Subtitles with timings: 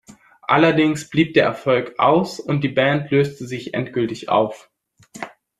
[0.41, 4.71] Allerdings blieb der Erfolg aus und die Band löste sich endgültig auf.